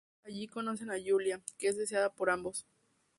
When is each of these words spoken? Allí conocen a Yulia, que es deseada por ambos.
Allí 0.23 0.47
conocen 0.47 0.89
a 0.89 0.97
Yulia, 0.97 1.43
que 1.59 1.67
es 1.67 1.77
deseada 1.77 2.11
por 2.11 2.31
ambos. 2.31 2.65